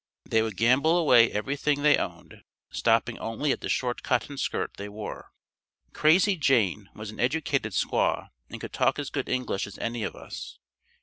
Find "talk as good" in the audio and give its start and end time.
8.73-9.29